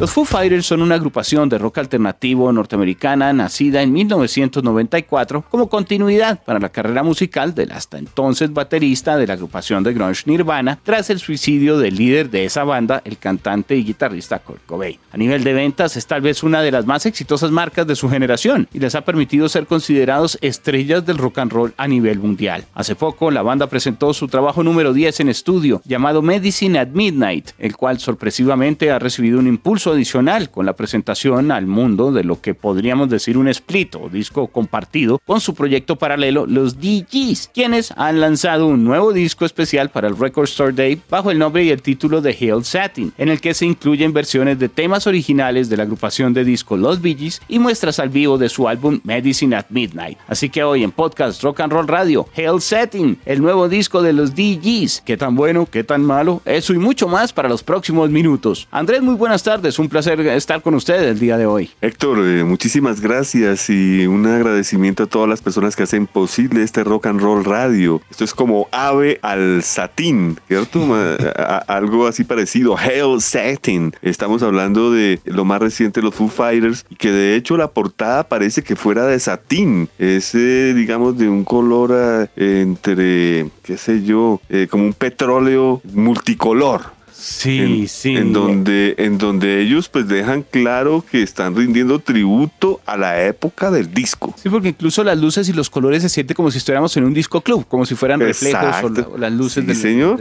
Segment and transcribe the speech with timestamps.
[0.00, 6.42] Los Foo Fighters son una agrupación de rock alternativo norteamericana nacida en 1994 como continuidad
[6.42, 11.10] para la carrera musical del hasta entonces baterista de la agrupación de grunge Nirvana tras
[11.10, 14.96] el suicidio del líder de esa banda, el cantante y guitarrista Kurt Cobain.
[15.12, 18.08] A nivel de ventas es tal vez una de las más exitosas marcas de su
[18.08, 22.64] generación y les ha permitido ser considerados estrellas del rock and roll a nivel mundial.
[22.72, 27.50] Hace poco la banda presentó su trabajo número 10 en estudio llamado Medicine at Midnight,
[27.58, 32.40] el cual sorpresivamente ha recibido un impulso adicional con la presentación al mundo de lo
[32.40, 37.92] que podríamos decir un split o disco compartido con su proyecto paralelo Los DJs, quienes
[37.96, 41.70] han lanzado un nuevo disco especial para el Record Store Day bajo el nombre y
[41.70, 45.76] el título de Hail Satin, en el que se incluyen versiones de temas originales de
[45.76, 47.10] la agrupación de disco Los Bee
[47.48, 50.18] y muestras al vivo de su álbum Medicine at Midnight.
[50.26, 54.12] Así que hoy en podcast Rock and Roll Radio, Hail Satin, el nuevo disco de
[54.12, 58.10] los DJs, qué tan bueno, qué tan malo, eso y mucho más para los próximos
[58.10, 58.68] minutos.
[58.70, 61.70] Andrés, muy buenas tardes, un placer estar con usted el día de hoy.
[61.80, 66.84] Héctor, eh, muchísimas gracias y un agradecimiento a todas las personas que hacen posible este
[66.84, 68.00] rock and roll radio.
[68.10, 70.80] Esto es como ave al satín, ¿cierto?
[71.66, 73.92] algo así parecido, Hail Satin.
[74.02, 77.68] Estamos hablando de lo más reciente de los Foo Fighters y que de hecho la
[77.68, 79.88] portada parece que fuera de satín.
[79.98, 86.99] Es, digamos, de un color eh, entre, qué sé yo, eh, como un petróleo multicolor.
[87.20, 88.16] Sí, sí.
[88.16, 93.70] En donde, en donde ellos pues dejan claro que están rindiendo tributo a la época
[93.70, 94.34] del disco.
[94.42, 97.12] Sí, porque incluso las luces y los colores se sienten como si estuviéramos en un
[97.12, 99.76] disco club, como si fueran reflejos o, las luces del,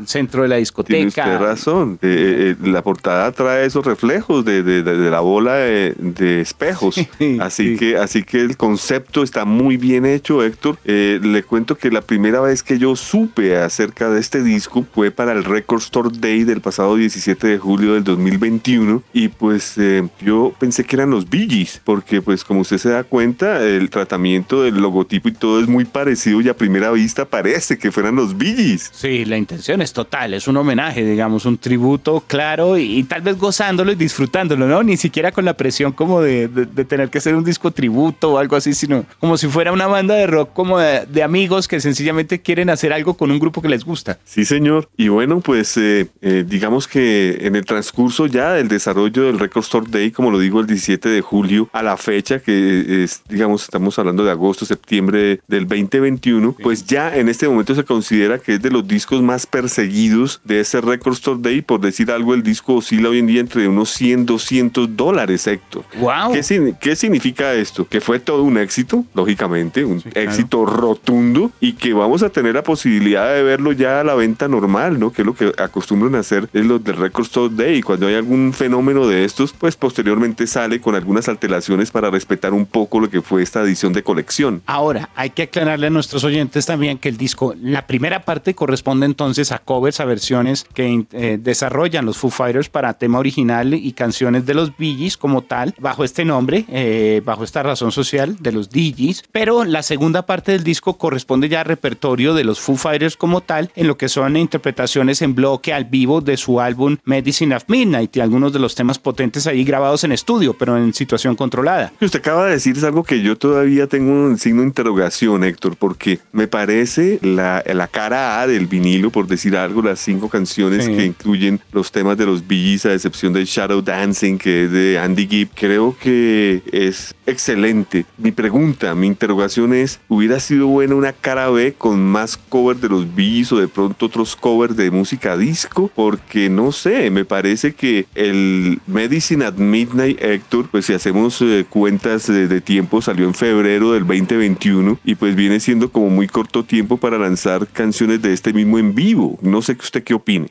[0.08, 0.94] centro de la discoteca.
[0.94, 2.00] Tiene usted razón.
[2.02, 6.96] Eh, eh, la portada trae esos reflejos de, de, de la bola de, espejos.
[7.40, 10.78] así, Que, así que el concepto está muy bien hecho, Héctor.
[10.84, 15.12] Eh, le cuento que la primera vez que yo supe acerca de este disco fue
[15.12, 20.08] para el Record Store Day del pasado 17 de julio del 2021 y pues eh,
[20.22, 24.64] yo pensé que eran los Billys porque pues como usted se da cuenta el tratamiento
[24.64, 28.38] del logotipo y todo es muy parecido y a primera vista parece que fueran los
[28.38, 28.90] Billys.
[28.94, 33.38] Sí, la intención es total, es un homenaje, digamos, un tributo claro y, tal vez
[33.38, 34.84] gozándolo y disfrutándolo, ¿no?
[34.84, 36.48] Ni siquiera con la presión como de,
[36.88, 40.16] tener que ser un disco tributo o algo así, sino como si fuera una banda
[40.16, 43.84] de rock como de, amigos que sencillamente quieren hacer algo con un grupo que les
[43.84, 44.20] gusta.
[44.24, 44.90] Sí, señor.
[44.96, 49.64] Y bueno, pues eh, eh, digamos que en el transcurso ya del desarrollo del Record
[49.64, 53.64] Store Day, como lo digo, el 17 de julio a la fecha, que es, digamos,
[53.64, 58.56] estamos hablando de agosto, septiembre del 2021, pues ya en este momento se considera que
[58.56, 61.62] es de los discos más perseguidos de ese Record Store Day.
[61.62, 65.84] Por decir algo, el disco oscila hoy en día entre unos 100, 200 dólares, Héctor.
[66.00, 66.34] ¡Wow!
[66.34, 67.88] ¿Qué, ¿Qué, significa esto?
[67.88, 72.64] Que fue todo un éxito, lógicamente, un éxito rotundo y que vamos a tener la
[72.64, 75.12] posibilidad de verlo ya a la venta normal, ¿no?
[75.12, 77.82] Que es lo que acostumbran a hacer es los del Record Store Day.
[77.82, 82.66] Cuando hay algún fenómeno de estos, pues posteriormente sale con algunas alteraciones para respetar un
[82.66, 84.62] poco lo que fue esta edición de colección.
[84.66, 89.06] Ahora, hay que aclararle a nuestros oyentes también que el disco, la primera parte corresponde
[89.06, 93.92] entonces a covers, a versiones que eh, desarrollan los Foo Fighters para tema original y
[93.94, 98.52] canciones de los Bee como tal, bajo este nombre, eh, bajo esta razón social de
[98.52, 99.24] los DJs.
[99.32, 103.42] Pero la segunda parte del disco corresponde ya al repertorio de los Foo Fighters como
[103.42, 107.64] tal, en lo que son interpretaciones en bloque al vivo de su álbum Medicine of
[107.68, 111.92] Midnight y algunos de los temas potentes ahí grabados en estudio, pero en situación controlada.
[112.02, 115.76] usted acaba de decir es algo que yo todavía tengo un signo de interrogación, Héctor,
[115.76, 120.88] porque me parece la, la cara A del vinilo, por decir algo, las cinco canciones
[120.88, 125.00] que incluyen los temas de los Bees, a excepción de Shadow Dancing, que es de
[125.00, 128.06] Andy Gibb, creo que es excelente.
[128.18, 132.90] Mi pregunta, mi interrogación es, ¿hubiera sido buena una cara B con más covers de
[132.90, 135.92] los Bees o de pronto otros covers de música disco?
[135.94, 141.66] Porque no sé, me parece que el Medicine at Midnight Héctor, pues si hacemos eh,
[141.70, 146.64] cuentas de, tiempo, salió en febrero del 2021 y pues viene siendo como muy corto
[146.64, 149.38] tiempo para lanzar canciones de este mismo en vivo.
[149.42, 150.50] No sé usted qué opine.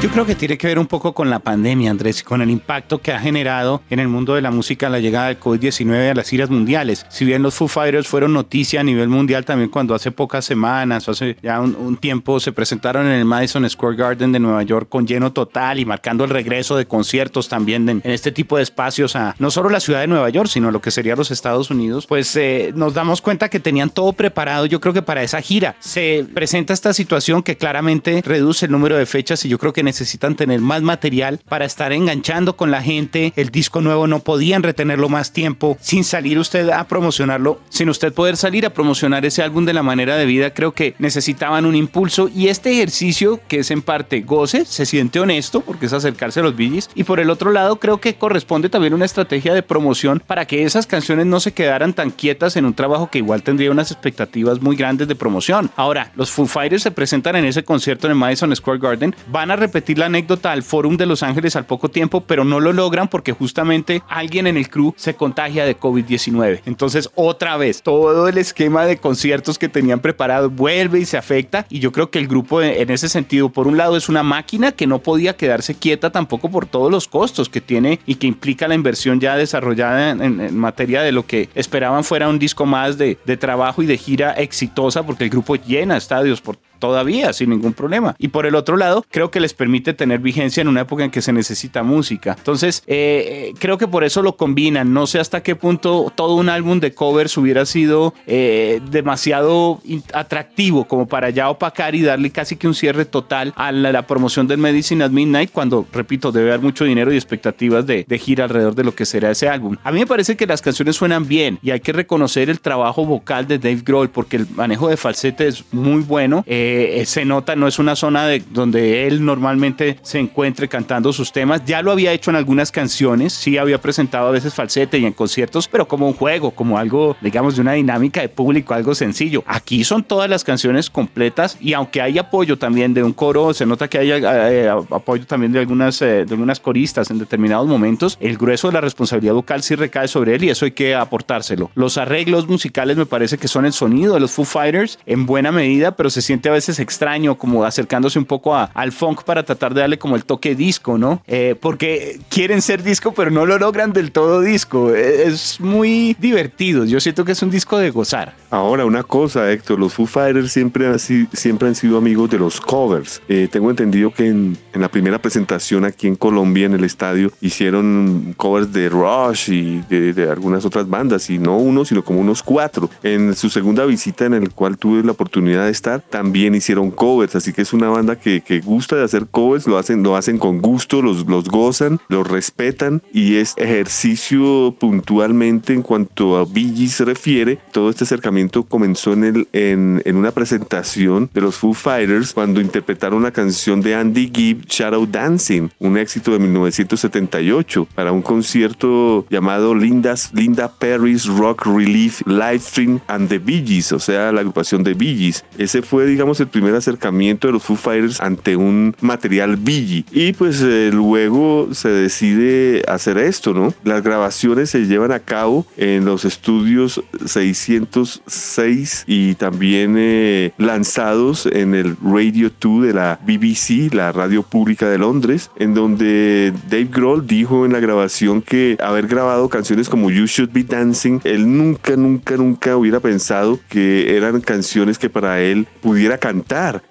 [0.00, 2.50] Yo creo que tiene que ver un poco con la pandemia, Andrés, y con el
[2.50, 6.14] impacto que ha generado en el mundo de la música la llegada del COVID-19 a
[6.14, 7.04] las giras mundiales.
[7.08, 11.08] Si bien los Foo Fighters fueron noticia a nivel mundial también cuando hace pocas semanas
[11.08, 14.88] o hace ya un, tiempo se presentaron en el Madison Square Garden de Nueva York
[14.88, 19.16] con lleno total y marcando el regreso de conciertos también en, este tipo de espacios
[19.16, 22.06] a no solo la ciudad de Nueva York, sino lo que sería los Estados Unidos,
[22.06, 25.74] pues eh, nos damos cuenta que tenían todo preparado, yo creo que para esa gira.
[25.80, 29.87] Se presenta esta situación que claramente reduce el número de fechas y yo creo que
[29.88, 33.32] necesitan tener más material para estar enganchando con la gente.
[33.36, 38.12] El disco nuevo no podían retenerlo más tiempo sin salir usted a promocionarlo, sin usted
[38.12, 40.52] poder salir a promocionar ese álbum de la manera de vida.
[40.52, 45.20] Creo que necesitaban un impulso y este ejercicio que es en parte goce, se siente
[45.20, 48.68] honesto porque es acercarse a los billis y por el otro lado creo que corresponde
[48.68, 52.66] también una estrategia de promoción para que esas canciones no se quedaran tan quietas en
[52.66, 55.70] un trabajo que igual tendría unas expectativas muy grandes de promoción.
[55.76, 59.50] Ahora, los Foo Fighters se presentan en ese concierto en el Madison Square Garden, van
[59.50, 62.72] a repetir la anécdota al Forum de Los Ángeles al poco tiempo, pero no lo
[62.72, 66.62] logran porque justamente alguien en el crew se contagia de COVID-19.
[66.66, 71.66] Entonces, otra vez, todo el esquema de conciertos que tenían preparado vuelve y se afecta.
[71.68, 74.72] Y yo creo que el grupo, en ese sentido, por un lado, es una máquina
[74.72, 78.68] que no podía quedarse quieta tampoco por todos los costos que tiene y que implica
[78.68, 83.18] la inversión ya desarrollada en, materia de lo que esperaban fuera un disco más de,
[83.24, 87.72] de trabajo y de gira exitosa, porque el grupo llena estadios por todavía sin ningún
[87.72, 88.14] problema.
[88.18, 91.10] Y por el otro lado, creo que les permite tener vigencia en una época en
[91.10, 92.34] que se necesita música.
[92.38, 94.92] Entonces, eh, creo que por eso lo combinan.
[94.92, 99.80] No sé hasta qué punto todo un álbum de covers hubiera sido eh, demasiado
[100.12, 104.46] atractivo como para ya opacar y darle casi que un cierre total a la, promoción
[104.46, 108.44] del Medicine at Midnight cuando, repito, debe haber mucho dinero y expectativas de, de gira
[108.44, 109.76] alrededor de lo que será ese álbum.
[109.82, 113.04] A mí me parece que las canciones suenan bien y hay que reconocer el trabajo
[113.04, 116.44] vocal de Dave Grohl porque el manejo de falsete es muy bueno.
[116.46, 121.12] Eh, eh, se nota, no es una zona de, donde él normalmente se encuentre cantando
[121.12, 121.64] sus temas.
[121.64, 125.12] Ya lo había hecho en algunas canciones, sí había presentado a veces falsete y en
[125.12, 129.42] conciertos, pero como un juego, como algo, digamos, de una dinámica de público, algo sencillo.
[129.46, 133.66] Aquí son todas las canciones completas y aunque hay apoyo también de un coro, se
[133.66, 138.16] nota que hay eh, apoyo también de algunas, eh, de algunas coristas en determinados momentos,
[138.20, 141.70] el grueso de la responsabilidad vocal sí recae sobre él y eso hay que aportárselo.
[141.74, 145.52] Los arreglos musicales me parece que son el sonido de los Foo Fighters en buena
[145.52, 149.74] medida, pero se siente a veces extraño, como acercándose un poco al funk para tratar
[149.74, 151.22] de darle como el toque disco, ¿no?
[151.26, 154.94] Eh, porque quieren ser disco, pero no lo logran del todo disco.
[154.94, 156.84] E, es muy divertido.
[156.84, 158.34] Yo siento que es un disco de gozar.
[158.50, 162.60] Ahora, una cosa, Héctor, los Foo Fighters siempre han, siempre han sido amigos de los
[162.60, 163.22] covers.
[163.28, 168.34] Eh, tengo entendido que en, la primera presentación aquí en Colombia, en el estadio, hicieron
[168.36, 172.42] covers de Rush y de, de algunas otras bandas, y no uno, sino como unos
[172.42, 172.90] cuatro.
[173.02, 177.36] En su segunda visita, en el cual tuve la oportunidad de estar, también hicieron covers,
[177.36, 180.38] así que es una banda que, que gusta de hacer covers, lo hacen, lo hacen
[180.38, 186.88] con gusto, los, los gozan, los respetan y es ejercicio puntualmente en cuanto a Bee
[186.88, 187.58] se refiere.
[187.72, 192.60] Todo este acercamiento comenzó en, el, en, en una presentación de los Foo Fighters cuando
[192.60, 199.26] interpretaron una canción de Andy Gibb, Shadow Dancing, un éxito de 1978 para un concierto
[199.30, 204.82] llamado Linda's, Linda Perry's Rock Relief Livestream and the Bee Gees, o sea, la agrupación
[204.82, 205.44] de Bee Gees.
[205.56, 210.04] Ese fue, digamos, el primer acercamiento de los Foo Fighters ante un material Biggie.
[210.10, 213.74] Y pues eh, luego se decide hacer esto, ¿no?
[213.84, 221.74] Las grabaciones se llevan a cabo en los estudios 606 y también eh, lanzados en
[221.74, 227.26] el Radio 2 de la BBC, la radio pública de Londres, en donde Dave Grohl
[227.26, 231.96] dijo en la grabación que haber grabado canciones como You Should Be Dancing, él nunca,
[231.96, 236.18] nunca, nunca hubiera pensado que eran canciones que para él pudiera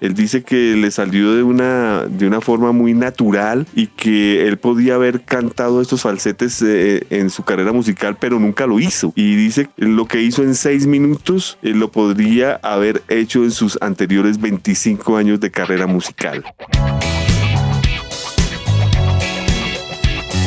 [0.02, 4.58] Él dice que le salió de una, de una forma muy natural y que él
[4.58, 9.14] podía haber cantado estos falsetes eh, en su carrera musical, pero nunca lo hizo.
[9.16, 13.78] Y dice lo que hizo en seis minutos, él lo podría haber hecho en sus
[13.82, 16.44] anteriores 25 años de carrera musical.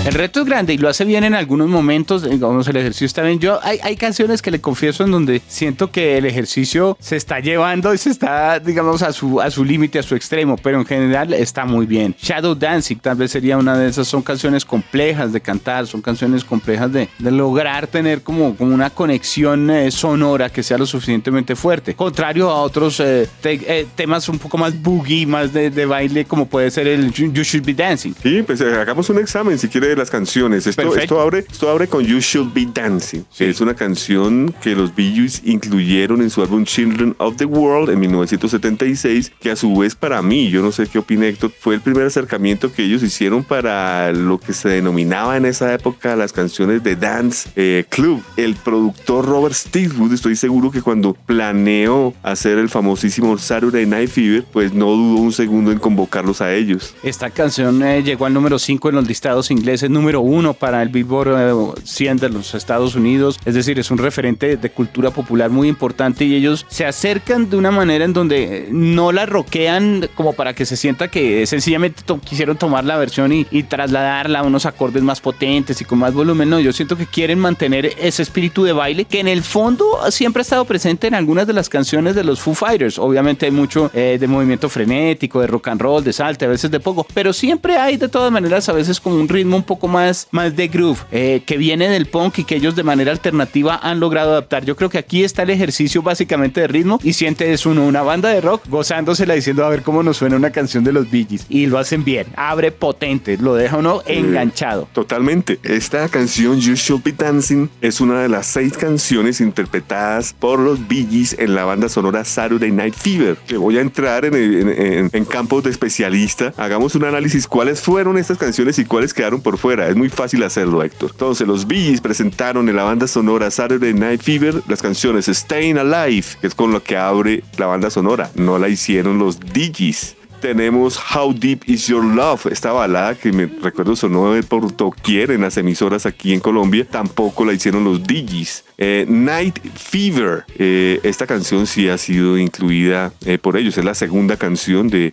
[0.06, 3.22] El reto es grande y lo hace bien en algunos momentos, digamos, el ejercicio está
[3.22, 3.38] bien.
[3.38, 7.38] Yo, hay, hay canciones que le confieso en donde siento que el ejercicio se está
[7.40, 10.86] llevando y se está, digamos, a su, a su límite, a su extremo, pero en
[10.86, 12.16] general está muy bien.
[12.18, 16.44] Shadow Dancing tal vez sería una de esas, son canciones complejas de cantar, son canciones
[16.44, 21.54] complejas de, de lograr tener como, como una conexión eh, sonora que sea lo suficientemente
[21.54, 21.94] fuerte.
[21.94, 26.46] Contrario a otros eh, eh, temas un poco más boogie, más de, de, baile, como
[26.46, 28.14] puede ser el You Should Be Dancing.
[28.22, 30.66] Sí, pues hagamos un examen si quiere de las canciones.
[30.66, 33.22] Esto, esto, abre, esto abre con You Should Be Dancing.
[33.38, 37.90] Es una canción que los Bee Gees incluyeron en su álbum Children of the World
[37.90, 41.74] en 1976, que a su vez para mí, yo no sé qué opina Héctor, fue
[41.74, 46.32] el primer acercamiento que ellos hicieron para lo que se denominaba en esa época las
[46.32, 48.22] canciones de Dance eh, Club.
[48.36, 54.44] El productor Robert Stigwood, estoy seguro que cuando planeó hacer el famosísimo Saturday Night Fever,
[54.52, 56.94] pues no dudó un segundo en convocarlos a ellos.
[57.02, 60.88] Esta canción eh, llegó al número 5 en los listados ingleses, número 1 para el
[60.88, 65.50] Billboard 100 eh, de los Estados Unidos, es decir, es un referente de cultura popular
[65.50, 70.32] muy importante y ellos se acercan de una manera en donde no la roquean como
[70.32, 74.66] para que se sienta que sencillamente quisieron tomar la versión y, y, trasladarla a unos
[74.66, 78.64] acordes más potentes y con más volumen, no, yo siento que quieren mantener ese espíritu
[78.64, 82.14] de baile que en el fondo siempre ha estado presente en algunas de las canciones
[82.14, 86.02] de los Foo Fighters, obviamente hay mucho eh, de movimiento frenético, de rock and roll,
[86.02, 89.16] de salte, a veces de poco, pero siempre hay de todas maneras a veces como
[89.16, 92.56] un ritmo un poco más, más de groove, eh, que viene del punk y que
[92.56, 94.64] ellos de manera alternativa han logrado adaptar.
[94.64, 98.30] Yo creo que aquí está el ejercicio básicamente de ritmo y sientes uno una banda
[98.30, 101.46] de rock gozándosela diciendo a ver cómo nos suena una canción de los Bee Gees
[101.48, 104.88] y lo hacen bien, abre potente, lo deja uno enganchado.
[104.92, 105.60] Totalmente.
[105.62, 110.88] Esta canción You Should Be Dancing es una de las seis canciones interpretadas por los
[110.88, 113.36] Bee Gees en la banda sonora Saturday Night Fever.
[113.46, 116.52] Que voy a entrar en, en, campos de especialista.
[116.56, 119.88] Hagamos un análisis cuáles fueron estas canciones y cuáles quedaron por fuera.
[119.88, 121.10] Es muy fácil hacerlo, Héctor.
[121.12, 126.26] Entonces, los Gees presentaron en la banda sonora Saturday Night Fever las canciones Staying Alive,
[126.40, 128.30] que es con lo que abre la banda sonora.
[128.34, 133.46] No la hicieron los Digis tenemos How Deep Is Your Love, esta balada que me
[133.46, 138.64] recuerdo sonó por doquier en las emisoras aquí en Colombia, tampoco la hicieron los Digis.
[138.78, 143.94] Eh, Night Fever, eh, esta canción sí ha sido incluida eh, por ellos, es la
[143.94, 145.12] segunda canción de,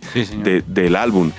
[0.66, 1.30] del álbum.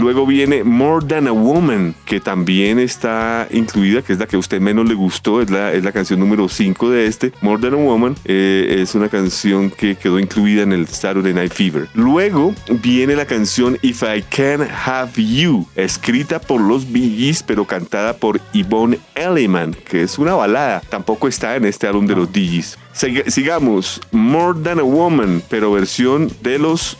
[0.00, 4.40] luego viene More Than a Woman, que también está incluida, que es la que a
[4.40, 7.32] usted menos le gustó, es la, es la canción número 5 de este.
[7.40, 11.88] More Than a Woman es una canción que quedó incluida en el Saturday Night Fever.
[11.94, 17.66] Luego viene la canción If I Can Have You, escrita por los Bee Gees, pero
[17.66, 20.80] cantada por Yvonne Elliman, que es una balada.
[20.88, 26.30] Tampoco está en este álbum de los Gees sigamos, More Than a Woman, pero versión
[26.42, 26.96] de los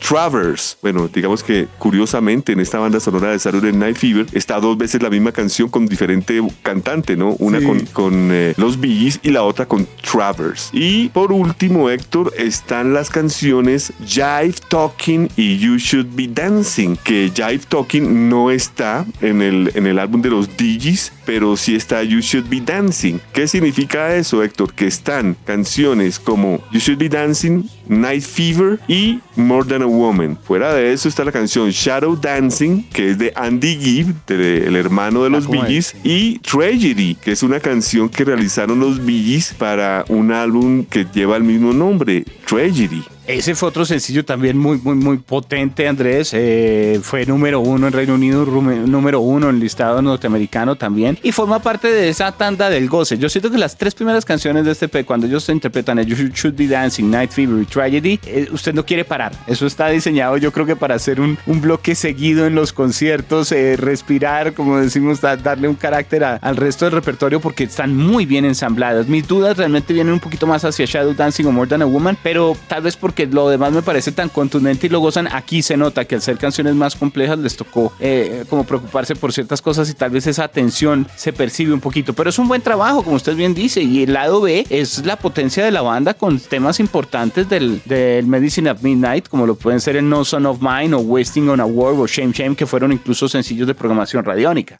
[0.00, 0.78] Travers.
[0.82, 5.02] Bueno, digamos que curiosamente en esta banda sonora de Saturday Night Fever está dos veces
[5.02, 7.36] la misma canción con diferente cantante, ¿no?
[7.38, 7.60] Una
[7.92, 10.70] con, eh, los Bee y la otra con Travers.
[10.72, 17.30] Y por último, Héctor, están las canciones Jive Talking y You Should Be Dancing, que
[17.34, 22.02] Jive Talking no está en el, en el álbum de los Digis, pero sí está
[22.02, 23.18] You Should Be Dancing.
[23.32, 24.72] ¿Qué significa eso, Héctor?
[24.74, 30.38] Que están canciones como You Should Be Dancing, Night Fever y More Than a Woman.
[30.42, 35.24] Fuera de eso está la canción Shadow Dancing, que es de Andy Gibb, el hermano
[35.24, 39.22] de los ah, Bee y Tragedy, que es una canción que realizaron los Bee
[39.58, 43.02] para un álbum que lleva el mismo nombre, Tragedy.
[43.26, 46.30] Ese fue otro sencillo también muy, muy, muy potente, Andrés.
[46.34, 51.18] Eh, fue número uno en Reino Unido, número uno en el listado norteamericano también.
[51.22, 53.18] Y forma parte de esa tanda del goce.
[53.18, 56.16] Yo siento que las tres primeras canciones de este P, cuando ellos se interpretan You
[56.34, 59.32] Should Be Dancing, Night Fever y Tragedy, eh, usted no quiere parar.
[59.46, 63.52] Eso está diseñado, yo creo que para hacer un, un bloque seguido en los conciertos,
[63.52, 68.44] eh, respirar, como decimos, darle un carácter al resto del repertorio porque están muy bien
[68.44, 69.06] ensambladas.
[69.06, 72.16] Mis dudas realmente vienen un poquito más hacia Shadow Dancing o More Than a Woman,
[72.22, 75.28] pero tal vez porque lo demás me parece tan contundente y lo gozan.
[75.30, 79.34] Aquí se nota que al ser canciones más complejas les tocó eh, como preocuparse por
[79.34, 82.14] ciertas cosas y tal vez esa tensión se percibe un poquito.
[82.14, 83.82] Pero es un buen trabajo, como usted bien dice.
[83.82, 87.82] Y el lado B es la potencia de la banda con temas importantes del,
[88.24, 91.60] Medicine at Midnight, como lo pueden ser el No Son of Mine o Wasting on
[91.60, 94.78] a War o Shame Shame, que fueron incluso sencillos de programación radiónica.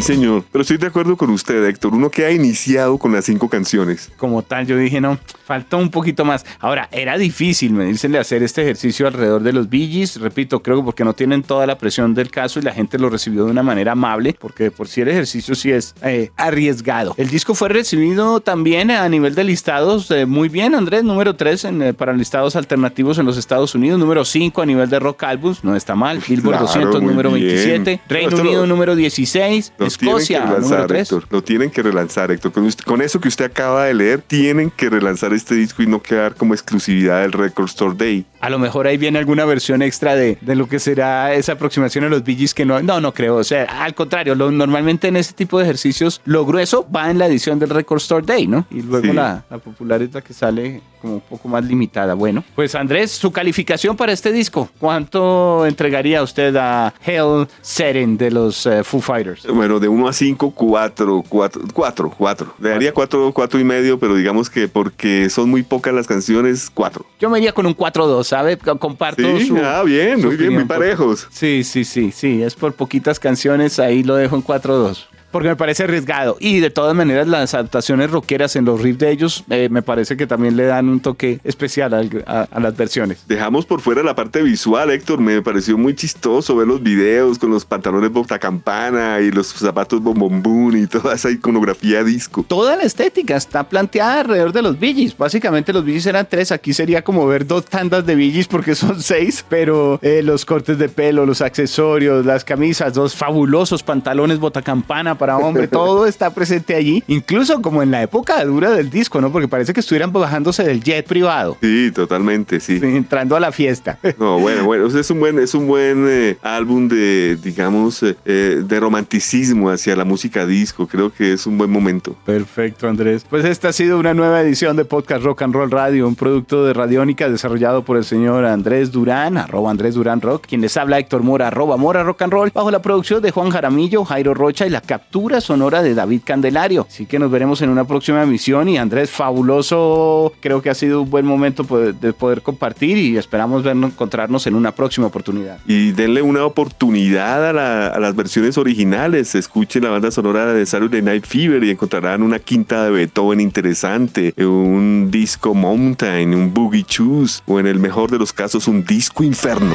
[0.00, 0.44] Sí, señor.
[0.50, 1.92] Pero estoy de acuerdo con usted, Héctor.
[1.94, 4.10] Uno que ha iniciado con las cinco canciones.
[4.16, 6.46] Como tal, yo dije, no, faltó un poquito más.
[6.58, 10.18] Ahora, era difícil medírsele hacer este ejercicio alrededor de los Billys.
[10.18, 13.10] Repito, creo que porque no tienen toda la presión del caso y la gente lo
[13.10, 17.14] recibió de una manera amable, porque por si el ejercicio sí es eh, arriesgado.
[17.18, 21.04] El disco fue recibido también a nivel de listados eh, muy bien, Andrés.
[21.04, 23.98] Número 3 en, eh, para listados alternativos en los Estados Unidos.
[23.98, 25.62] Número 5 a nivel de rock albums.
[25.62, 26.22] No está mal.
[26.26, 28.00] Billboard 200, número 27.
[28.08, 29.74] Reino Unido, número 16.
[29.90, 31.10] Escocia, número 3.
[31.30, 32.52] lo tienen que relanzar, Héctor.
[32.84, 36.34] Con, eso que usted acaba de leer, tienen que relanzar este disco y no quedar
[36.34, 38.24] como exclusividad del Record Store Day.
[38.40, 42.04] A lo mejor ahí viene alguna versión extra de, de lo que será esa aproximación
[42.04, 43.36] a los Bee que no, no, no creo.
[43.36, 47.18] O sea, al contrario, lo, normalmente en ese tipo de ejercicios lo grueso va en
[47.18, 48.66] la edición del Record Store Day, ¿no?
[48.70, 52.14] Y luego la, la popular es la que sale como un poco más limitada.
[52.14, 58.30] Bueno, pues Andrés, su calificación para este disco, ¿cuánto entregaría usted a Hell Setting de
[58.30, 59.46] los uh, Foo Fighters?
[59.46, 62.54] Bueno, de 1 a 5, 4, 4, 4, 4.
[62.60, 66.70] Le daría 4, 4 y medio, pero digamos que porque son muy pocas las canciones,
[66.72, 67.04] 4.
[67.18, 68.56] Yo me iría con un 4-2, ¿sabe?
[68.56, 69.56] Comparto sí, su...
[69.56, 71.26] Ah, bien, su muy bien, muy parejos.
[71.30, 75.06] Sí, sí, sí, sí, es por poquitas canciones, ahí lo dejo en 4-2.
[75.30, 76.36] Porque me parece arriesgado.
[76.40, 80.16] Y de todas maneras, las adaptaciones rockeras en los riffs de ellos eh, me parece
[80.16, 83.24] que también le dan un toque especial al- a, a las versiones.
[83.28, 85.20] Dejamos por fuera la parte visual, Héctor.
[85.20, 88.10] Me pareció muy chistoso ver los videos con los pantalones
[88.40, 92.44] campana y los zapatos bombombún y toda esa iconografía disco.
[92.48, 95.16] Toda la estética está planteada alrededor de los Billys.
[95.16, 96.52] Básicamente los Billys eran tres.
[96.52, 99.44] Aquí sería como ver dos tandas de Billys porque son seis.
[99.48, 105.36] Pero eh, los cortes de pelo, los accesorios, las camisas, dos fabulosos pantalones botacampana para
[105.36, 107.04] hombre, todo está presente allí.
[107.06, 109.30] Incluso como en la época dura del disco, ¿no?
[109.30, 111.58] Porque parece que estuvieran bajándose del jet privado.
[111.60, 112.80] Sí, totalmente, sí.
[112.82, 113.98] Entrando a la fiesta.
[114.18, 118.62] No, bueno, bueno, es un buen, es un buen eh, álbum de, digamos, eh, eh,
[118.62, 120.86] de romanticismo hacia la música disco.
[120.86, 122.16] Creo que es un buen momento.
[122.26, 123.24] Perfecto, Andrés.
[123.28, 126.64] Pues esta ha sido una nueva edición de Podcast Rock and Roll Radio, un producto
[126.64, 130.98] de Radiónica desarrollado por el señor Andrés Durán, arroba Andrés Durán Rock, quien les habla
[130.98, 134.66] Héctor Mora, arroba Mora Rock and Roll, bajo la producción de Juan Jaramillo, Jairo Rocha
[134.66, 135.09] y la captura
[135.40, 136.86] sonora de David Candelario.
[136.88, 141.02] Así que nos veremos en una próxima emisión y Andrés, fabuloso, creo que ha sido
[141.02, 145.58] un buen momento de poder compartir y esperamos vernos, encontrarnos en una próxima oportunidad.
[145.66, 149.34] Y denle una oportunidad a, la- a las versiones originales.
[149.34, 154.32] Escuchen la banda sonora de Saturday Night Fever y encontrarán una quinta de Beethoven interesante,
[154.38, 159.24] un disco Mountain, un Boogie Shoes o en el mejor de los casos un disco
[159.24, 159.74] Inferno.